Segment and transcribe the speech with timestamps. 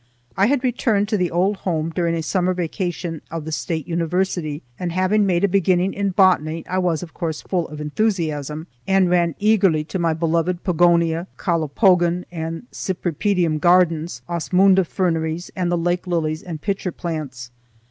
[0.35, 4.63] I had returned to the old home during a summer vacation of the State University,
[4.79, 9.11] and, having made a beginning in botany, I was, of course, full of enthusiasm and
[9.11, 16.07] ran eagerly to my beloved pogonia, calopogon, and cypripedium gardens, osmunda ferneries, and the lake
[16.07, 17.51] lilies and pitcher plants.